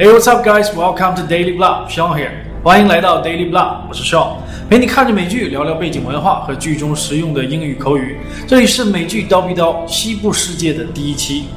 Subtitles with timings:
[0.00, 0.74] Hey, what's up, guys?
[0.74, 1.86] Welcome to Daily Blah.
[1.86, 2.30] Sean here.
[2.64, 4.36] 欢迎来到 Daily Blah，我是 Sean，
[4.70, 8.16] 陪你看着美剧，聊聊背景文化和剧中实用的英语口语。
[8.48, 11.48] 这里是美剧叨逼叨西部世界的第一期。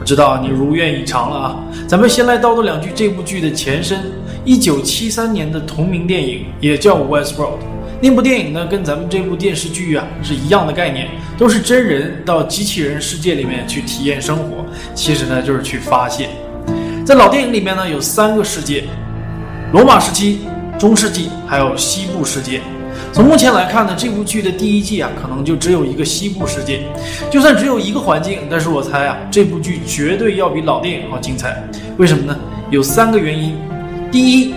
[0.00, 1.56] 我知道你如愿以偿了啊！
[1.86, 4.00] 咱们先来叨叨两句这部剧的前身。
[4.44, 7.60] 一九七三年的同名电影也叫 Westworld。
[8.00, 11.06] 那部电影呢，跟咱们这部电视剧啊是一样的概念，
[11.38, 14.66] 都是真人到机器人世界里面去体验生活。
[14.92, 16.30] 其实呢，就是去发现。
[17.12, 18.84] 在老电影里面呢，有三个世界：
[19.74, 20.46] 罗马时期、
[20.78, 22.62] 中世纪，还有西部世界。
[23.12, 26.80] 从目前来看呢，这部剧的第一季啊，可能就只有一个西部世界。
[27.30, 31.62] 就算只有一个环境，但是我猜啊，这部剧绝对要比老电影要精彩。
[31.98, 32.34] 为什么呢？
[32.70, 33.58] 有三个原因。
[34.10, 34.54] 第一，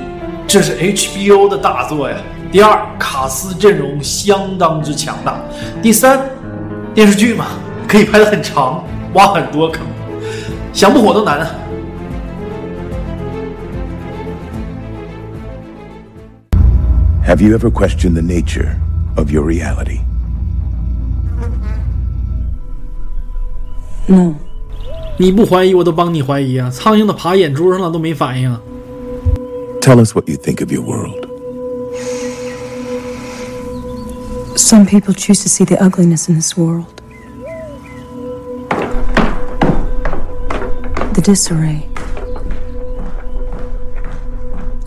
[0.48, 2.16] 这是 HBO 的大作呀。
[2.54, 5.38] 第二，卡斯阵容相当之强大。
[5.82, 6.22] 第三，
[6.94, 7.48] 电视剧嘛，
[7.86, 9.86] 可以拍得很长，挖很多坑，
[10.72, 11.52] 想不火都难啊。
[17.35, 18.77] Have you ever questioned the nature
[19.17, 20.01] of your reality?
[24.09, 24.35] No.
[25.19, 26.71] 你不怀疑，我都帮你怀疑啊！
[26.71, 28.51] 苍蝇都爬眼珠上了，都没反应。
[29.81, 31.27] Tell us what you think of your world.
[34.57, 36.87] Some people choose to see the ugliness in this world.
[41.15, 41.87] The disarray.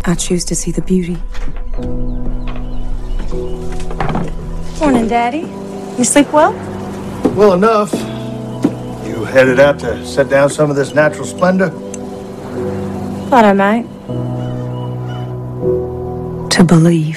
[0.03, 1.17] I choose to see the beauty.
[5.08, 5.96] Morning, Daddy.
[5.96, 6.52] You sleep well?
[7.34, 7.94] Well enough.
[9.06, 11.70] You headed out to set down some of this natural splendor?
[13.30, 13.86] Thought I might.
[16.50, 17.16] To believe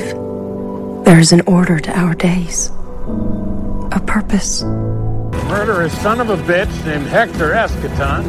[1.03, 2.71] there is an order to our days,
[3.91, 4.63] a purpose.
[4.63, 8.23] Murderous son of a bitch named Hector Escaton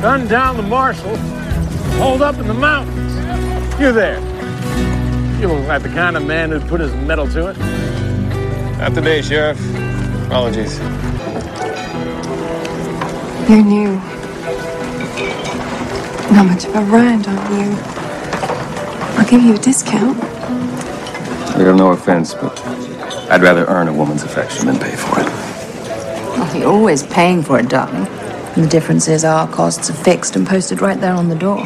[0.00, 1.14] gunned down the marshal,
[1.98, 3.12] holed up in the mountains.
[3.78, 4.18] You there.
[5.40, 8.07] You look like the kind of man who'd put his mettle to it.
[8.79, 9.59] Not today, Sheriff.
[10.27, 10.79] Apologies.
[13.49, 13.99] You're new.
[16.31, 17.77] Not much of a ride on you.
[19.17, 20.17] I'll give you a discount.
[21.57, 22.59] We have no offense, but
[23.29, 25.27] I'd rather earn a woman's affection than pay for it.
[26.37, 28.07] Well, you're always paying for it, darling.
[28.55, 31.63] And the difference is our costs are fixed and posted right there on the door.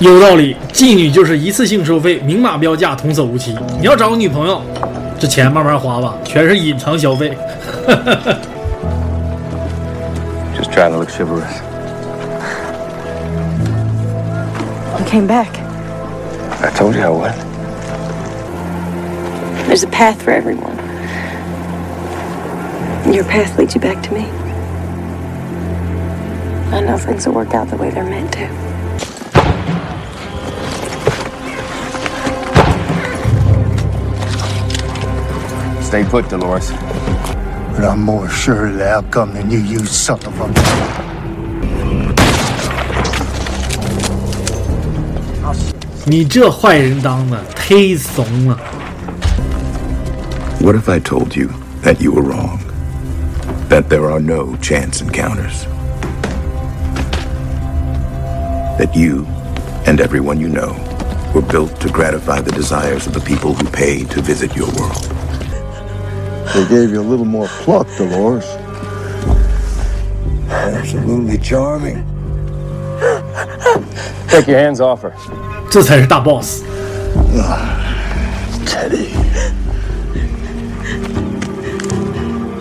[0.00, 3.54] 有道理，妓女就是一次性收费，明码标价，童叟无欺。
[3.78, 4.60] 你要找个女朋友，
[5.18, 7.36] 这钱慢慢花吧，全是隐藏消费。
[10.56, 11.60] Just trying to look chivalrous.
[14.98, 15.48] You came back.
[16.60, 17.34] I told you I would.
[19.66, 20.76] There's a path for everyone.
[23.12, 24.26] Your path leads you back to me.
[26.72, 28.65] I know things will work out the way they're meant to.
[35.86, 36.70] Stay put, Dolores.
[36.70, 41.12] But I'm more sure of the outcome than you, you son of a...
[46.04, 48.58] 你这坏人当的忒怂了。
[50.60, 51.50] What if I told you
[51.82, 52.58] that you were wrong?
[53.68, 55.64] That there are no chance encounters?
[58.78, 59.26] That you
[59.86, 60.74] and everyone you know
[61.32, 65.15] were built to gratify the desires of the people who pay to visit your world?
[66.56, 68.44] They gave you a little more pluck, Dolores.
[70.48, 72.04] Absolutely charming.
[74.28, 75.12] Take your hands off her.
[75.70, 76.62] 这才是大 boss。
[78.66, 79.12] Teddy.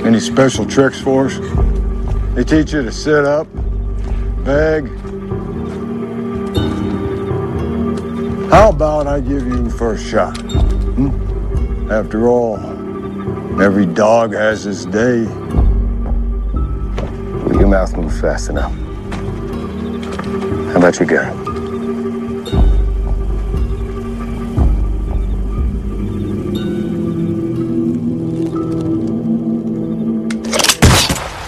[0.05, 1.37] Any special tricks for us?
[2.35, 3.47] They teach you to sit up,
[4.45, 4.87] beg.
[8.49, 10.37] How about I give you first shot?
[10.37, 11.91] Hmm?
[11.91, 12.57] After all,
[13.59, 15.25] every dog has his day.
[17.45, 18.73] Well, your mouth moves fast enough.
[20.71, 21.31] How about your gun?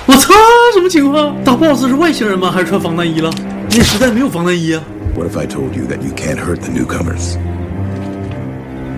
[0.05, 0.33] 我操，
[0.73, 1.41] 什么情况？
[1.43, 2.51] 大 boss 是外星人吗？
[2.51, 3.31] 还是穿防弹衣了？
[3.71, 4.83] 那时代没有防弹衣啊！
[5.15, 7.37] What if I told you that you can't hurt the newcomers?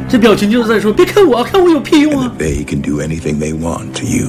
[0.10, 4.28] 这表情就是在说：别看我，看我有屁用 And 啊 that！they can do anything they want to you?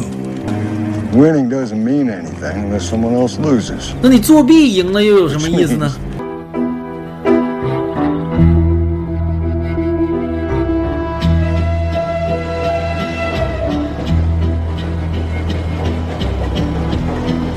[1.12, 3.93] Winning doesn't mean anything unless someone else loses.
[4.02, 5.93] 那你作弊赢了又有什么意思呢？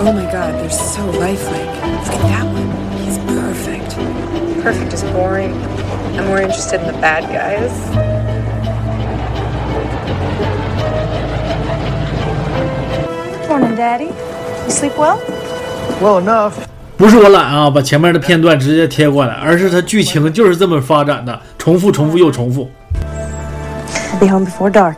[0.02, 1.68] Oh my god, they're so lifelike.
[2.06, 2.70] Look at that one.
[3.04, 3.90] He's perfect.
[4.62, 5.54] perfect is boring.
[6.18, 8.03] I'm more interested in the bad guys.
[13.55, 14.07] Morning, Daddy.
[14.07, 15.21] You sleep well?
[16.03, 16.55] Well enough.
[16.97, 22.69] 不是我懒啊，把前面的片段直接贴过来，而是它剧情就是这么发展的，重复、重复又重复。
[24.13, 24.97] I'll be home before dark.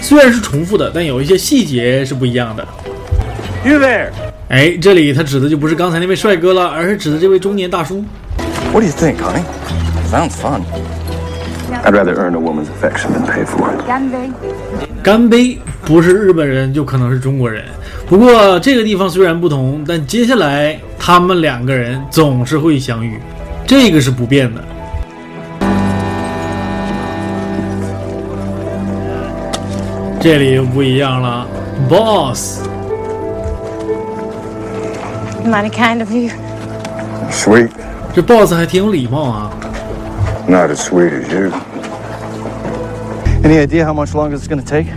[0.00, 2.66] 虽然是重复的，但有一些细节是不一样的。
[3.66, 4.08] You there?
[4.48, 8.02] 哎，这里他指的就不是刚才那位帅哥了，而是指的这位中年大叔。
[8.72, 9.42] What do you think, honey?
[10.10, 10.62] Sounds fun.
[11.84, 13.78] I'd rather earn a woman's affection than pay for it.
[15.02, 17.64] 干杯不是日本人就可能是中国人。
[18.06, 23.20] 不过这个地方虽然不同，但接下来他们两个人总是会相遇，
[23.66, 24.62] 这个是不变的。
[30.20, 31.46] 这里又不一样了
[31.88, 32.60] ，Boss，Mighty
[35.70, 36.30] kind of you.
[37.30, 37.70] Sweet.
[38.14, 39.50] 这 Boss 还挺有礼貌啊。
[40.47, 41.51] Not as sweet as you.
[43.43, 44.87] Any idea how much longer it's going to take?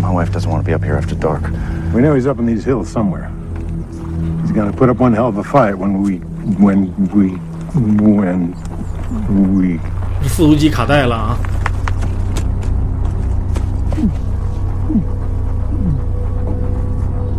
[0.00, 1.42] My wife doesn't want to be up here after dark.
[1.92, 3.30] We know he's up in these hills somewhere.
[4.42, 6.18] He's gonna put up one hell of a fight when we,
[6.58, 7.30] when we,
[7.74, 8.54] when
[9.56, 9.80] we.
[10.22, 11.38] 这复读机卡带了啊！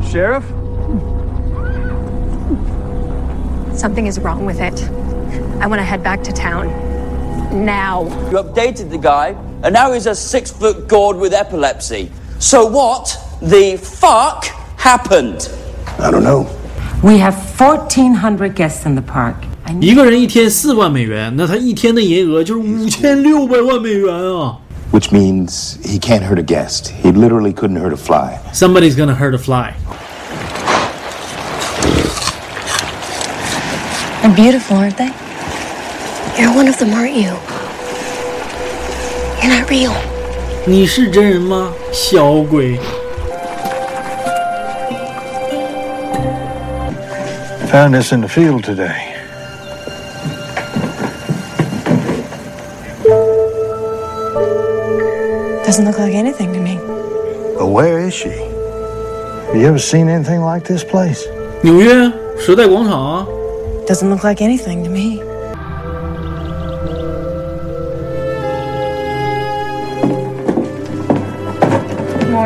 [0.04, 0.44] Sheriff?
[3.74, 4.82] Something is wrong with it.
[5.62, 6.68] I want to head back to town.
[7.54, 8.04] Now.
[8.32, 12.12] You updated the guy, and now he's a six foot gourd with epilepsy.
[12.40, 14.46] So what the fuck
[14.78, 15.50] happened?
[16.00, 16.46] I don't know.
[17.04, 19.36] We have 1,400 guests in the park.
[19.66, 24.58] I 一个人一天四万美元，那他一天的营业额就是五千六百万美元啊
[24.92, 26.92] Which means he can't hurt a guest.
[27.04, 28.40] He literally couldn't hurt a fly.
[28.54, 29.74] ！Somebody's gonna hurt a fly。
[34.22, 35.12] They're beautiful, aren't they?
[36.42, 37.32] You're one of them, aren't you?
[39.42, 39.94] You're not real.
[40.66, 42.78] 你是真人吗，小鬼？
[47.72, 49.16] Found this in the field today.
[55.66, 56.80] Doesn't look like anything to me.
[57.58, 58.30] But where is she?
[58.30, 61.28] Have you ever seen anything like this place?
[61.62, 63.28] 纽约时代广场啊！
[63.86, 65.22] Doesn't look like anything to me.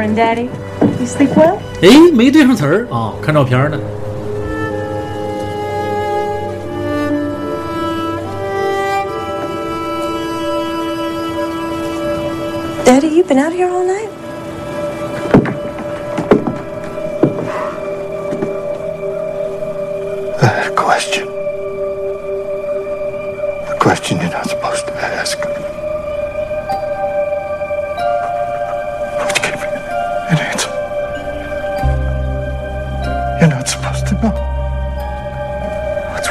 [0.06, 0.50] Morning, Daddy.
[1.00, 1.60] You sleep well?
[1.82, 3.80] 哎，没对上词儿啊，看照片呢。
[12.86, 14.10] Daddy, you've been out here all night?
[20.42, 21.28] A question.
[23.70, 25.38] A question you're not supposed to ask.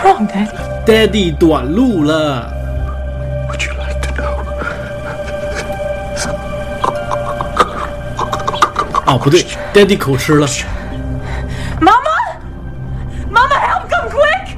[0.04, 0.50] wrong, Daddy?
[0.86, 2.52] Daddy 短路了。
[3.48, 4.36] Would you like to know?
[9.06, 10.46] 哦，不对，Daddy 口吃了。
[11.80, 12.10] Mama!
[13.30, 13.88] Mama, help!
[13.88, 14.56] Come quick!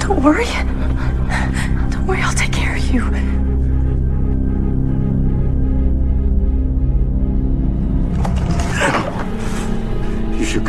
[0.00, 0.46] Don't worry.
[1.90, 3.02] Don't worry, I'll take care of you.
[10.38, 10.64] You should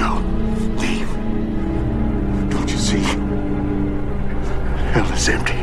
[5.17, 5.53] is empty,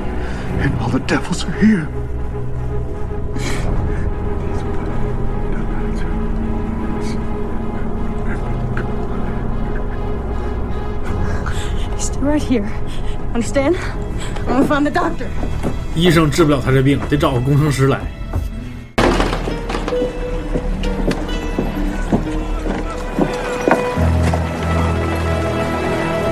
[0.60, 1.88] and all the devils are here.
[11.98, 12.68] Stay right here.
[13.34, 13.76] Understand?
[14.46, 15.26] I'm gonna find the doctor.
[15.94, 18.00] 医生治不了他这病，得找个工程师来。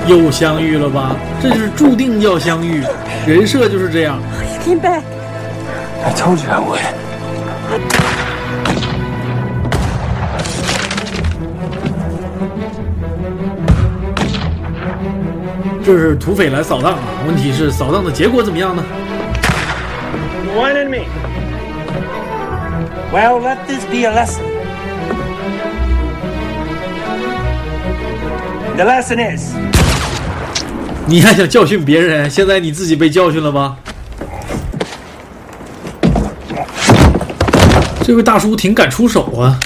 [0.06, 1.16] 又相遇了吧？
[1.42, 2.82] 这就是注定要相遇，
[3.26, 4.18] 人设就是这样。
[4.66, 4.88] 林贝，
[6.02, 6.78] 还偷起来我。
[15.84, 16.98] 这是土匪来扫荡啊！
[17.26, 18.82] 问题是扫荡的结果怎么样呢
[20.56, 21.04] ？One enemy.
[23.12, 24.44] Well, let this be a lesson.
[28.76, 29.73] The lesson is.
[31.06, 33.76] 你还想教训别人现在你自己被教训了吧
[38.02, 39.58] 这位大叔挺敢出手啊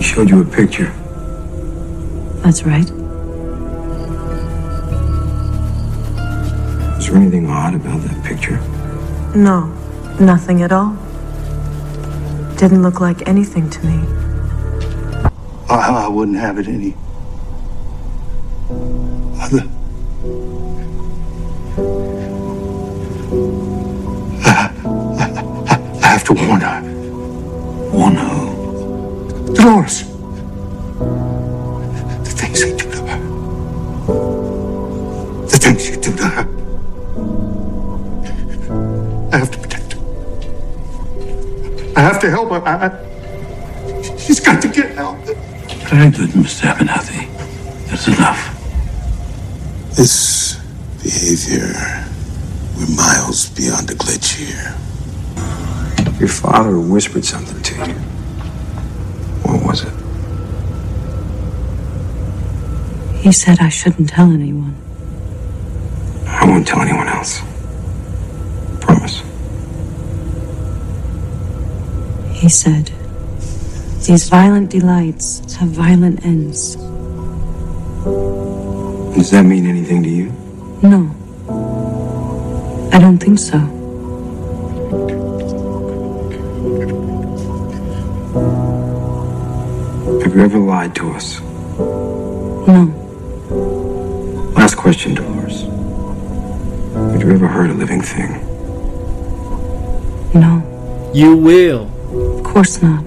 [0.00, 0.90] showed you a picture
[2.42, 2.90] that's right
[6.98, 8.58] is there anything odd about that picture
[9.34, 9.70] no
[10.18, 11.01] nothing at all
[12.56, 14.06] Didn't look like anything to me.
[15.68, 16.94] I, I wouldn't have it any
[19.40, 19.68] other.
[24.44, 24.70] I,
[25.18, 26.82] I, I have to warn her.
[27.92, 29.54] Warn who?
[29.54, 30.11] Dolores.
[42.22, 42.62] To help her.
[42.64, 45.18] I, I, she's got to get help.
[45.90, 46.72] Very good, Mr.
[46.72, 47.26] Abernathy.
[47.88, 48.40] That's enough.
[49.96, 50.54] This
[51.02, 51.74] behavior,
[52.76, 54.78] we're miles beyond a glitch here.
[56.20, 57.94] Your father whispered something to you.
[59.42, 59.92] What was it?
[63.20, 64.76] He said I shouldn't tell anyone.
[66.26, 67.42] I won't tell anyone else.
[72.42, 72.90] He said,
[74.04, 76.74] These violent delights have violent ends.
[79.14, 80.32] Does that mean anything to you?
[80.82, 81.08] No.
[82.92, 83.58] I don't think so.
[90.24, 91.40] Have you ever lied to us?
[92.66, 92.92] No.
[94.56, 95.60] Last question, Dolores.
[97.12, 98.32] Have you ever hurt a living thing?
[100.34, 100.60] No.
[101.14, 101.91] You will
[102.51, 103.03] Of course not.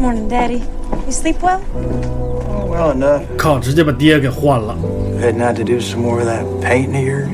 [0.00, 0.62] Morning, Daddy.
[1.06, 1.60] You sleep well?
[1.74, 3.22] Oh, well enough.
[3.36, 4.76] 靠，直接把爹给换了。
[5.20, 7.28] Heading out to do some more of that painting of yours?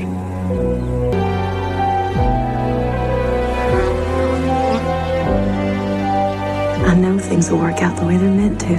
[6.85, 8.75] I know things will work out the way they're meant to.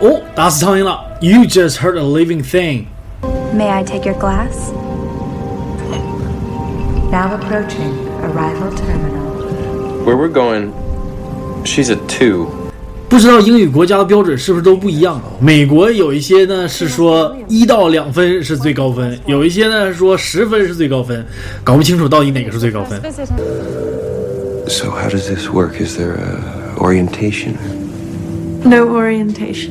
[0.00, 1.00] 哦，打死苍蝇了！
[1.20, 2.86] You just heard a living thing。
[3.52, 4.72] May I take your glass?
[7.10, 10.04] Now approaching arrival terminal.
[10.04, 10.72] Where we're going,
[11.64, 12.48] she's a two.
[13.08, 15.24] 不知道英语国家的标准是不是都不一样啊？
[15.40, 21.24] 美国有一些呢是说一到两分是最高分，有一些呢是说十分是最高分，
[21.64, 23.00] 搞不清楚到底哪个是最高分。
[24.68, 25.80] So how does this work?
[25.82, 27.54] Is there a orientation?
[28.62, 29.70] No orientation.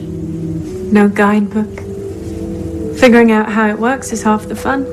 [0.92, 1.84] No guidebook.
[2.98, 4.84] Figuring out how it works is half the fun.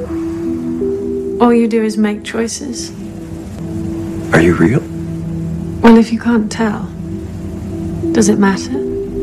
[1.41, 2.91] All you do is make choices.
[4.33, 4.81] Are you real?
[5.81, 6.89] Well, if you can't tell,
[8.13, 8.73] does it matter?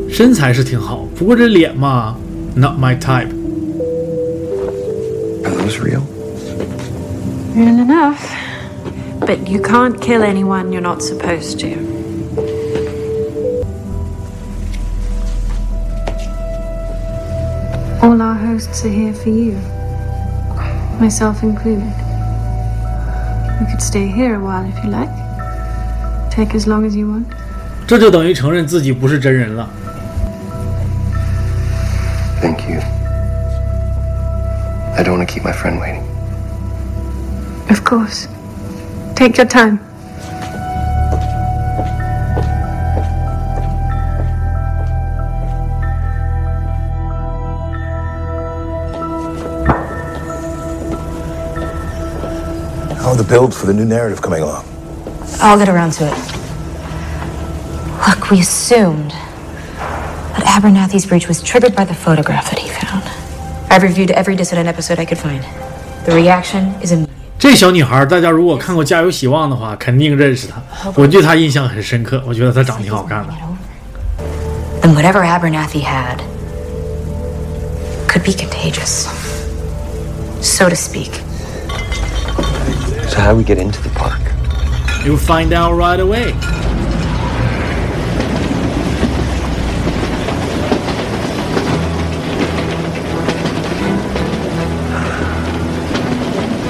[0.10, 2.16] 身材是挺好，不过这脸嘛，
[2.56, 3.30] not my type。
[5.44, 6.02] Are those real?
[7.56, 8.20] Real enough.
[9.20, 11.78] But you can't kill anyone you're not supposed to.
[18.02, 19.56] All our hosts are here for you,
[21.00, 21.94] myself included.
[23.60, 25.10] We could stay here a while if you like.
[26.32, 27.26] Take as long as you want.
[27.88, 29.70] 这就等于承认自己不是真人了。
[32.42, 32.80] Thank you.
[34.96, 36.04] I don't want to keep my friend waiting.
[37.70, 38.28] Of course.
[39.16, 39.80] Take your time.
[53.06, 54.66] How are the builds for the new narrative coming along?
[55.40, 56.14] I'll get around to it.
[58.08, 63.04] Look, we assumed that Abernathy's breach was triggered by the photograph that he found.
[63.70, 65.44] I've reviewed every dissident episode I could find.
[66.06, 67.10] The reaction is immediate.
[67.40, 70.62] 这小女孩，大家如果看过《家有希望》的话，肯定认识她。
[70.96, 73.34] 我对她印象很深刻，我觉得她长得挺好看的。
[74.82, 76.22] Then whatever Abernathy had
[78.08, 79.08] could be contagious.
[80.42, 81.12] So to speak.
[83.17, 84.21] So how do we get into the park?
[85.03, 86.33] You'll find out right away.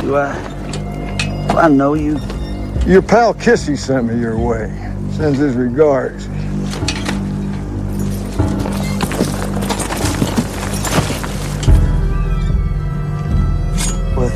[0.03, 1.49] Do I?
[1.49, 2.17] Do I know you?
[2.87, 4.69] Your pal Kissy sent me your way.
[5.17, 6.27] Sends his regards.
[14.15, 14.31] What?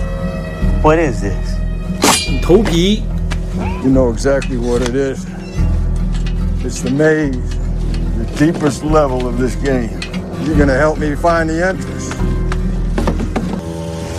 [0.82, 1.49] What is this?
[2.50, 3.04] 头皮
[3.84, 5.24] You know exactly what it is.
[6.64, 7.56] It's the maze,
[8.18, 10.00] the deepest level of this game.
[10.42, 12.10] You're gonna help me find the entrance.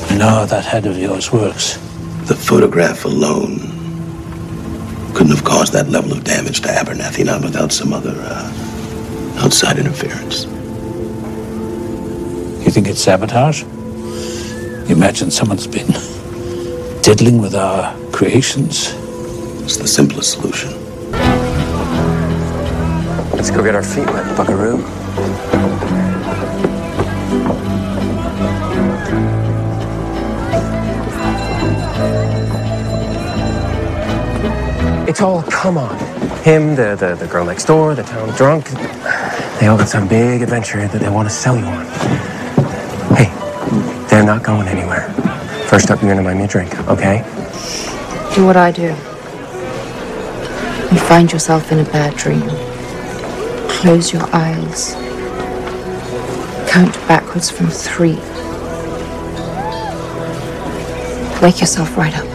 [0.09, 1.73] I know how that head of yours works.
[2.29, 3.59] The photograph alone
[5.13, 9.77] couldn't have caused that level of damage to Abernathy, not without some other uh, outside
[9.77, 10.45] interference.
[12.63, 13.63] You think it's sabotage?
[14.87, 15.93] You imagine someone's been
[17.01, 18.93] diddling with our creations?
[19.63, 20.71] It's the simplest solution.
[23.31, 24.77] Let's go get our feet wet, buckaroo.
[35.07, 35.97] It's all come on.
[36.43, 38.69] Him, the, the, the girl next door, the town drunk.
[39.59, 41.85] They all got some big adventure that they want to sell you on.
[43.15, 43.29] Hey,
[44.09, 45.13] they're not going anywhere.
[45.71, 47.19] First up, you're gonna buy me a drink, okay?
[48.35, 48.87] Do what I do.
[50.93, 52.41] You find yourself in a bad dream.
[53.69, 54.95] Close your eyes.
[56.69, 58.17] Count backwards from three.
[61.41, 62.27] Wake yourself right up.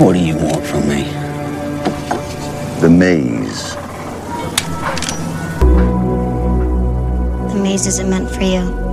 [0.00, 1.04] What do you want from me?
[2.80, 3.76] The maze.
[7.52, 8.85] The maze isn't meant for you.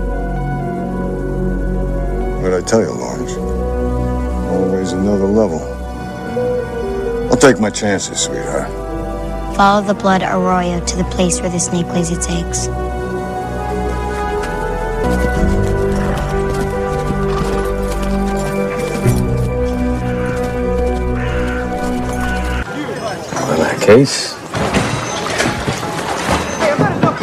[2.43, 3.37] What did I tell you, Lawrence?
[4.51, 5.61] Always another level.
[7.31, 8.67] I'll take my chances, sweetheart.
[9.55, 12.67] Follow the blood arroyo to the place where the snake lays its eggs.
[12.67, 12.73] In
[23.61, 24.33] that case,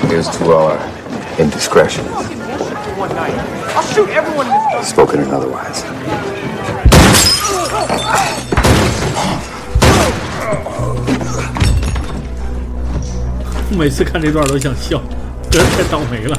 [0.09, 2.07] here's to our indiscretion
[4.00, 5.84] I'll shoot everyone in this Spoken and otherwise.
[13.78, 15.02] 每次看这段都想笑，
[15.52, 16.38] 真是太倒霉了，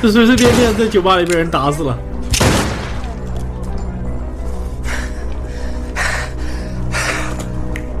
[0.00, 1.98] 这随随便便在酒吧里被人打死了。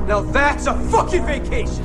[0.08, 1.84] Now that's a fucking vacation!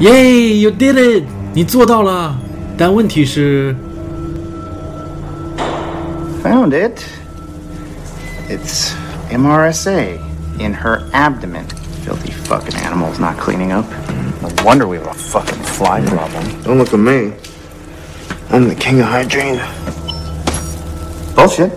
[0.00, 0.58] Yay!
[0.58, 1.24] You did it！
[1.54, 2.36] 你做到了，
[2.76, 3.74] 但问题是，
[6.42, 7.00] Found it.
[8.48, 8.92] It's
[9.30, 10.18] MRSA
[10.58, 11.64] in her abdomen.
[12.04, 13.86] Filthy fucking animals not cleaning up.
[14.40, 16.44] No wonder we have a fucking fly problem.
[16.62, 17.32] Don't look at me.
[18.50, 19.60] I'm the king of hygiene.
[21.34, 21.72] Bullshit.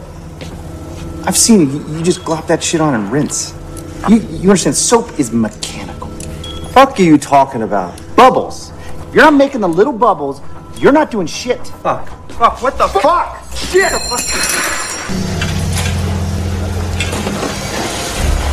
[1.25, 1.69] I've seen it.
[1.73, 3.53] You, you just glop that shit on and rinse.
[4.07, 4.75] You, you understand?
[4.75, 6.09] Soap is mechanical.
[6.73, 7.99] Fuck are you talking about?
[8.15, 8.71] Bubbles.
[9.13, 10.41] You're not making the little bubbles.
[10.77, 11.65] You're not doing shit.
[11.83, 12.07] Fuck.
[12.31, 12.61] Fuck.
[12.61, 13.37] What the fuck?
[13.55, 13.91] Shit.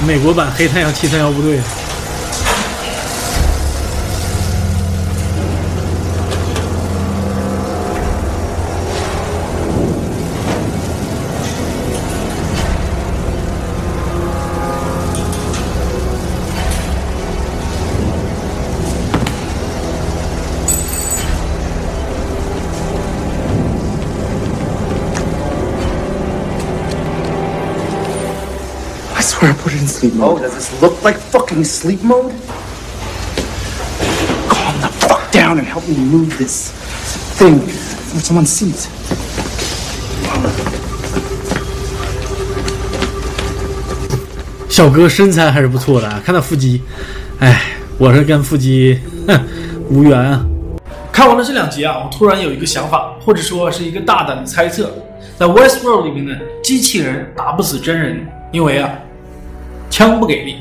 [0.06, 1.60] 美国版黑太阳七三幺部队。
[30.01, 30.39] Sleep mode.
[30.39, 32.33] Oh, does this look like fucking sleep mode?
[34.49, 36.71] Calm the fuck down and help me move this
[37.37, 38.87] thing before someone sees.
[44.67, 46.81] 小哥身材还是不错的，啊，看他腹肌，
[47.39, 47.61] 哎，
[47.99, 49.39] 我是跟腹肌哼
[49.87, 50.43] 无缘啊。
[51.11, 54.91] 看完了这两集啊，我突然有一个想法，或者说是一个大胆的猜测，
[55.37, 58.89] 在 Westworld 里面呢，机器人打不死真人，因为啊，
[60.01, 60.57] 枪不给力。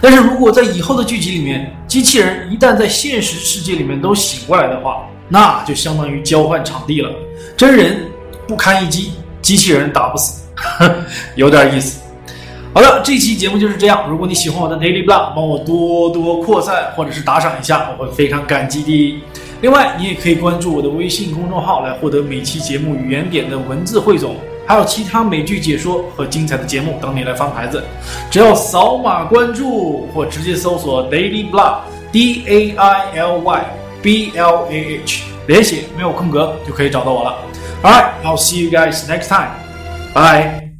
[0.00, 7.10] 但是如果在以后的剧集里面，机器人一旦在现实世界里面都醒过来的话，那就相当于交换场地了，
[7.56, 8.04] 真人
[8.46, 10.42] 不堪一击，机器人打不死，
[11.36, 12.00] 有点意思。
[12.74, 14.08] 好的，这期节目就是这样。
[14.08, 19.22] 如果你喜欢我的 Daily Blog，帮我多多扩散或者是打赏一下，我会非常感激的。
[19.60, 24.36] 另外，你也可以关注我的微信公众号来获得每期节目语言点的文字汇总，
[24.72, 27.84] 还有其他美剧解说和精彩的节目等你来翻牌子。
[28.30, 31.80] 只要扫码关注或直接搜索 Daily Blog
[32.10, 33.66] D A I L Y
[34.00, 37.36] B L A H，连写没有空格就可以找到我了。
[37.82, 39.50] Alright, I'll see you guys next time.
[40.14, 40.71] Bye.